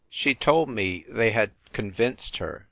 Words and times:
She 0.09 0.33
told 0.33 0.67
me 0.67 1.05
they 1.07 1.29
had 1.29 1.51
"convinced" 1.73 2.37
her. 2.37 2.59